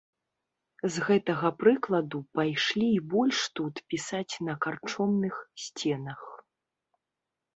[0.93, 5.35] З гэтага прыкладу пайшлі і больш тут пісаць на карчомных
[5.67, 6.21] сценах.